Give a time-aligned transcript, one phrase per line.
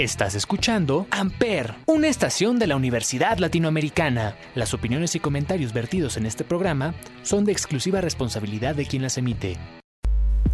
[0.00, 4.34] Estás escuchando Amper, una estación de la Universidad Latinoamericana.
[4.54, 9.18] Las opiniones y comentarios vertidos en este programa son de exclusiva responsabilidad de quien las
[9.18, 9.58] emite.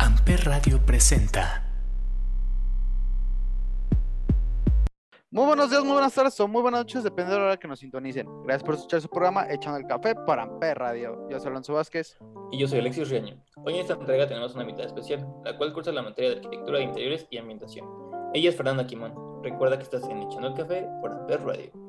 [0.00, 1.62] Amper Radio presenta.
[5.30, 7.68] Muy buenos días, muy buenas tardes o muy buenas noches, depende de la hora que
[7.68, 8.26] nos sintonicen.
[8.42, 11.28] Gracias por escuchar su programa Echando el Café para Amper Radio.
[11.30, 12.18] Yo soy Alonso Vázquez.
[12.50, 13.40] Y yo soy Alexis Riaño.
[13.64, 16.78] Hoy en esta entrega tenemos una invitada especial, la cual cursa la materia de arquitectura
[16.78, 17.86] de interiores y ambientación.
[18.34, 19.25] Ella es Fernanda Quimón.
[19.42, 21.85] Recuerda que estás en Echando el Café por Amper Radio.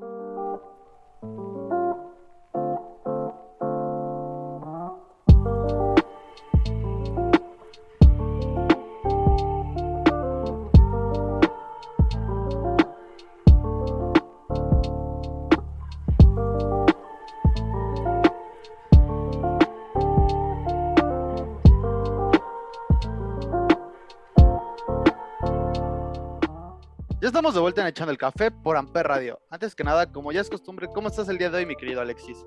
[27.27, 29.37] Ya estamos de vuelta en Echando el Café por Amper Radio.
[29.49, 31.99] Antes que nada, como ya es costumbre, ¿cómo estás el día de hoy, mi querido
[31.99, 32.45] Alexis?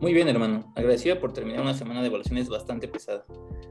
[0.00, 0.72] Muy bien, hermano.
[0.74, 3.26] Agradecido por terminar una semana de evaluaciones bastante pesada.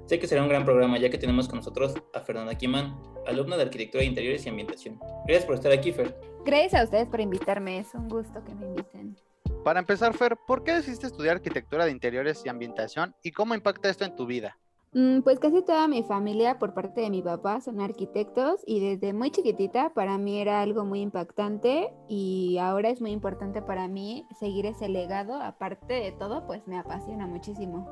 [0.06, 2.96] Sé que será un gran programa ya que tenemos con nosotros a Fernanda Quimán,
[3.26, 5.00] alumna de Arquitectura de Interiores y Ambientación.
[5.26, 6.16] Gracias por estar aquí, Fer.
[6.46, 9.18] Gracias a ustedes por invitarme, es un gusto que me inviten.
[9.64, 13.90] Para empezar, Fer, ¿por qué decidiste estudiar arquitectura de interiores y ambientación y cómo impacta
[13.90, 14.60] esto en tu vida?
[14.94, 19.14] Mm, Pues casi toda mi familia por parte de mi papá son arquitectos y desde
[19.14, 24.28] muy chiquitita para mí era algo muy impactante y ahora es muy importante para mí
[24.40, 25.42] seguir ese legado.
[25.42, 27.90] Aparte de todo, pues me apasiona muchísimo.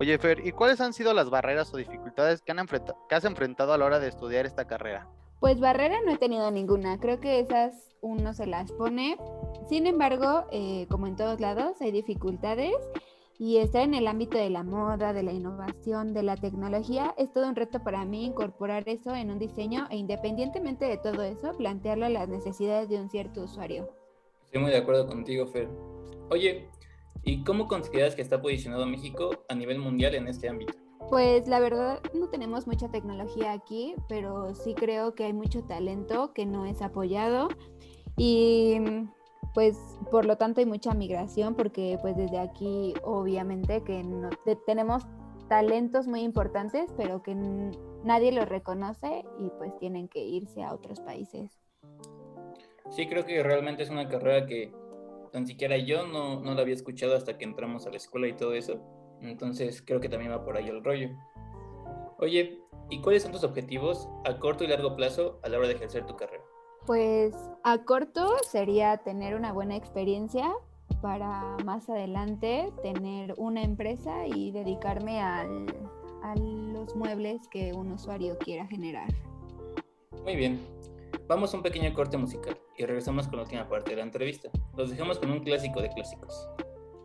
[0.00, 2.68] Oye, Fer, ¿y cuáles han sido las barreras o dificultades que, han
[3.08, 5.08] que has enfrentado a la hora de estudiar esta carrera?
[5.40, 9.16] Pues barrera no he tenido ninguna, creo que esas uno se las pone.
[9.68, 12.76] Sin embargo, eh, como en todos lados, hay dificultades
[13.38, 17.32] y estar en el ámbito de la moda, de la innovación, de la tecnología, es
[17.32, 21.52] todo un reto para mí incorporar eso en un diseño e independientemente de todo eso,
[21.56, 23.88] plantearlo a las necesidades de un cierto usuario.
[24.44, 25.68] Estoy muy de acuerdo contigo, Fer.
[26.30, 26.68] Oye,
[27.22, 30.74] ¿y cómo consideras que está posicionado México a nivel mundial en este ámbito?
[31.08, 36.32] Pues la verdad no tenemos mucha tecnología aquí, pero sí creo que hay mucho talento
[36.34, 37.48] que no es apoyado
[38.16, 38.78] y
[39.54, 39.76] pues
[40.10, 45.04] por lo tanto hay mucha migración porque pues desde aquí obviamente que no, te- tenemos
[45.48, 47.34] talentos muy importantes pero que
[48.04, 51.58] nadie los reconoce y pues tienen que irse a otros países.
[52.90, 54.72] Sí, creo que realmente es una carrera que
[55.32, 58.32] tan siquiera yo no, no la había escuchado hasta que entramos a la escuela y
[58.36, 58.80] todo eso.
[59.20, 61.10] Entonces creo que también va por ahí el rollo.
[62.18, 65.74] Oye, ¿y cuáles son tus objetivos a corto y largo plazo a la hora de
[65.74, 66.37] ejercer tu carrera?
[66.88, 67.34] Pues
[67.64, 70.50] a corto sería tener una buena experiencia
[71.02, 75.66] para más adelante tener una empresa y dedicarme al-
[76.22, 79.06] a los muebles que un usuario quiera generar.
[80.24, 80.58] Muy bien.
[81.28, 84.48] Vamos a un pequeño corte musical y regresamos con la última parte de la entrevista.
[84.74, 86.48] Los dejamos con un clásico de clásicos.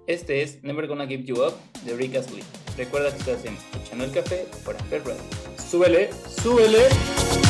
[0.08, 1.56] Este es Never Gonna Give You Up
[1.86, 2.44] de Rick Astley.
[2.78, 5.22] Recuerda que estás en Echando el Café por Amper Radio.
[5.58, 6.10] ¡Súbele!
[6.14, 7.43] ¡Súbele!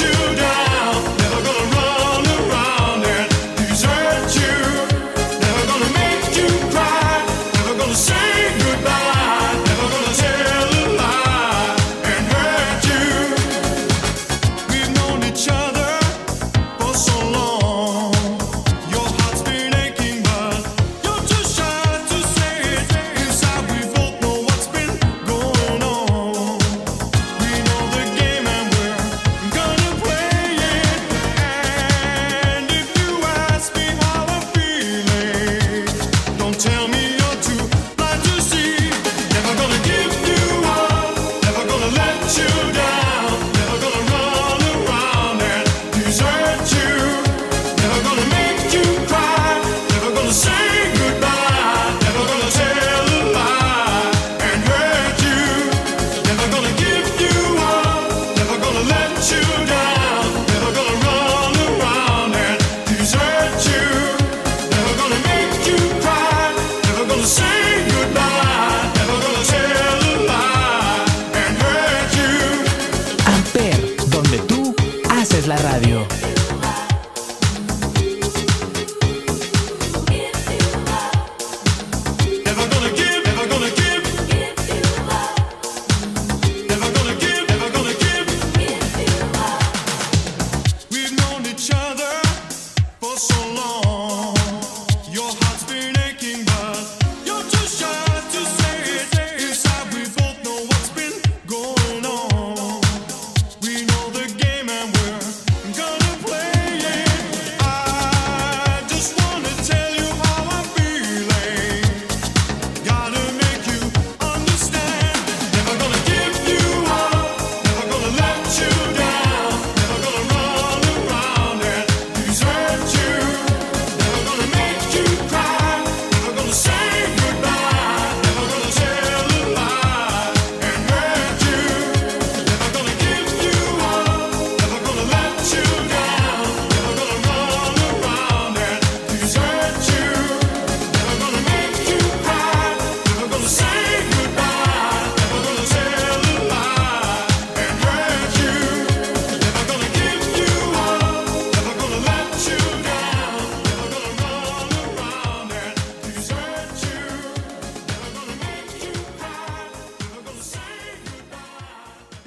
[0.00, 0.61] you down.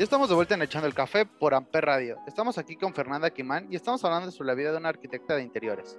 [0.06, 2.20] Estamos de vuelta en Echando el Café por Amper Radio.
[2.28, 5.42] Estamos aquí con Fernanda Quimán y estamos hablando sobre la vida de una arquitecta de
[5.42, 5.98] interiores.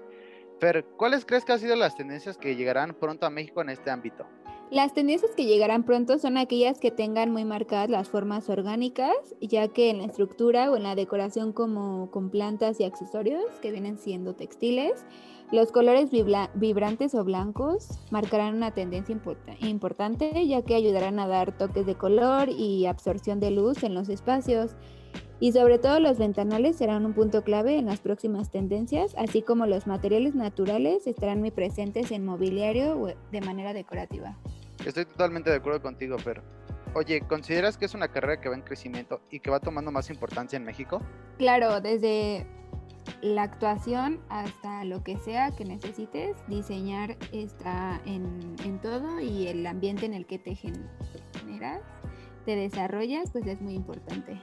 [0.61, 3.91] Fer, ¿cuáles crees que han sido las tendencias que llegarán pronto a México en este
[3.91, 4.25] ámbito?
[4.70, 9.68] Las tendencias que llegarán pronto son aquellas que tengan muy marcadas las formas orgánicas, ya
[9.68, 13.96] que en la estructura o en la decoración como con plantas y accesorios que vienen
[13.96, 15.04] siendo textiles,
[15.52, 21.28] los colores vibra- vibrantes o blancos marcarán una tendencia importa- importante, ya que ayudarán a
[21.28, 24.74] dar toques de color y absorción de luz en los espacios.
[25.38, 29.66] Y sobre todo los ventanales serán un punto clave en las próximas tendencias, así como
[29.66, 34.38] los materiales naturales estarán muy presentes en mobiliario o de manera decorativa.
[34.86, 36.40] Estoy totalmente de acuerdo contigo, Fer.
[36.94, 40.10] Oye, ¿consideras que es una carrera que va en crecimiento y que va tomando más
[40.10, 41.02] importancia en México?
[41.38, 42.46] Claro, desde
[43.20, 49.66] la actuación hasta lo que sea que necesites, diseñar está en, en todo y el
[49.66, 51.82] ambiente en el que te generas,
[52.44, 54.40] te desarrollas, pues es muy importante.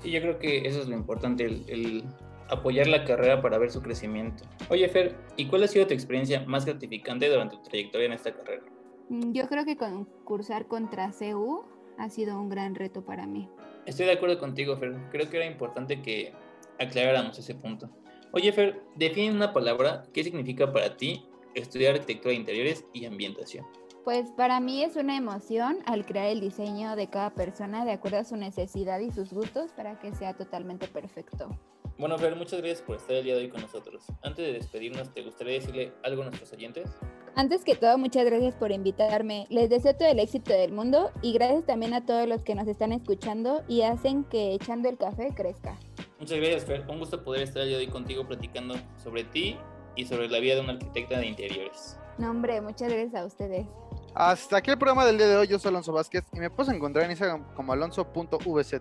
[0.00, 2.04] Sí, yo creo que eso es lo importante, el, el
[2.48, 4.44] apoyar la carrera para ver su crecimiento.
[4.70, 8.32] Oye, Fer, ¿y cuál ha sido tu experiencia más gratificante durante tu trayectoria en esta
[8.32, 8.64] carrera?
[9.08, 11.64] Mm, Yo creo que concursar contra CU
[11.98, 13.48] ha sido un gran reto para mí.
[13.86, 14.94] Estoy de acuerdo contigo, Fer.
[15.10, 16.32] Creo que era importante que
[16.78, 17.90] aclaráramos ese punto.
[18.32, 21.24] Oye, Fer, define una palabra qué significa para ti
[21.54, 23.64] estudiar arquitectura de interiores y ambientación.
[24.04, 28.18] Pues para mí es una emoción al crear el diseño de cada persona de acuerdo
[28.18, 31.48] a su necesidad y sus gustos para que sea totalmente perfecto.
[31.96, 34.04] Bueno, Fer, muchas gracias por estar el día de hoy con nosotros.
[34.22, 36.90] Antes de despedirnos, ¿te gustaría decirle algo a nuestros oyentes?
[37.36, 39.46] Antes que todo, muchas gracias por invitarme.
[39.50, 42.68] Les deseo todo el éxito del mundo y gracias también a todos los que nos
[42.68, 45.76] están escuchando y hacen que echando el café crezca.
[46.20, 46.84] Muchas gracias, Fer.
[46.88, 49.58] Un gusto poder estar de hoy contigo platicando sobre ti
[49.96, 51.98] y sobre la vida de una arquitecta de interiores.
[52.18, 53.66] No, hombre, muchas gracias a ustedes.
[54.14, 55.48] Hasta aquí el programa del día de hoy.
[55.48, 58.74] Yo soy Alonso Vázquez y me puedes encontrar en Instagram como alonso.vz.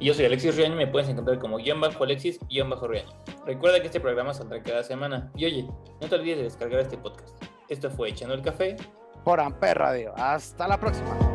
[0.00, 2.88] Y yo soy Alexis Riaño y me puedes encontrar como guion bajo Alexis guion bajo
[2.88, 3.10] Riaño.
[3.44, 5.30] Recuerda que este programa saldrá cada semana.
[5.36, 5.68] Y oye,
[6.00, 7.37] no te olvides de descargar este podcast.
[7.68, 8.76] Esto fue Echando el Café.
[9.24, 10.14] Por Amper Radio.
[10.16, 11.27] Hasta la próxima.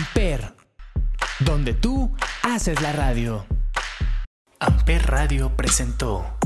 [0.00, 0.54] Amper,
[1.40, 3.44] donde tú haces la radio.
[4.58, 6.39] Amper Radio presentó